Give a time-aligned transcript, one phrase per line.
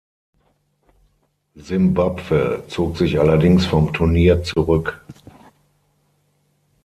[1.55, 4.99] Simbabwe zog sich allerdings vom Turnier zurück.